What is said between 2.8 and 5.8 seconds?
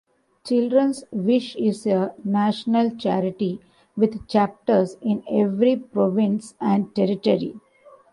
charity with chapters in every